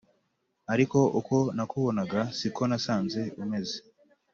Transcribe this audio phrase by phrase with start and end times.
[0.73, 3.77] ariko uko nakubonaga si ko nasanze umeze